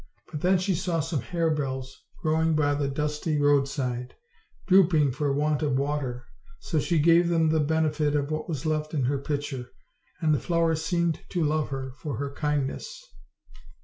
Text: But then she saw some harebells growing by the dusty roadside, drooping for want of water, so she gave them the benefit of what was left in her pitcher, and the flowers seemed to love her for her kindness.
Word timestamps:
But 0.31 0.41
then 0.41 0.57
she 0.57 0.73
saw 0.73 0.99
some 0.99 1.21
harebells 1.21 1.93
growing 2.23 2.55
by 2.55 2.73
the 2.73 2.87
dusty 2.87 3.37
roadside, 3.39 4.15
drooping 4.67 5.11
for 5.11 5.31
want 5.31 5.61
of 5.61 5.77
water, 5.77 6.25
so 6.59 6.79
she 6.79 6.97
gave 6.97 7.29
them 7.29 7.49
the 7.49 7.59
benefit 7.59 8.15
of 8.15 8.31
what 8.31 8.49
was 8.49 8.65
left 8.65 8.95
in 8.95 9.03
her 9.03 9.19
pitcher, 9.19 9.69
and 10.19 10.33
the 10.33 10.39
flowers 10.39 10.83
seemed 10.83 11.19
to 11.29 11.43
love 11.43 11.69
her 11.69 11.91
for 11.97 12.17
her 12.17 12.33
kindness. 12.33 12.99